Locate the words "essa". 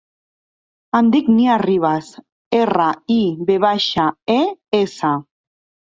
4.85-5.19